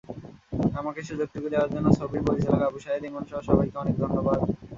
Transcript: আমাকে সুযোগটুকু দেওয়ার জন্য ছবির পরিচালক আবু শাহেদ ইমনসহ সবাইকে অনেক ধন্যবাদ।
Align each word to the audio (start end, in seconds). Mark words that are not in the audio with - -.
আমাকে 0.79 1.01
সুযোগটুকু 1.09 1.47
দেওয়ার 1.53 1.71
জন্য 1.73 1.87
ছবির 1.99 2.23
পরিচালক 2.27 2.61
আবু 2.67 2.79
শাহেদ 2.83 3.03
ইমনসহ 3.05 3.39
সবাইকে 3.49 3.75
অনেক 3.83 3.95
ধন্যবাদ। 4.03 4.39